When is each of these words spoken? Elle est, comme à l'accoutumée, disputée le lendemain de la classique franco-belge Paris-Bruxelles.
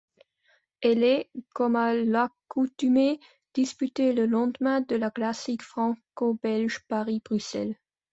Elle 0.81 1.03
est, 1.03 1.29
comme 1.53 1.75
à 1.75 1.93
l'accoutumée, 1.93 3.19
disputée 3.53 4.13
le 4.13 4.25
lendemain 4.25 4.81
de 4.81 4.95
la 4.95 5.11
classique 5.11 5.61
franco-belge 5.61 6.79
Paris-Bruxelles. 6.87 7.75